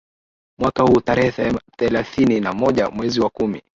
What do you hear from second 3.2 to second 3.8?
wa kumi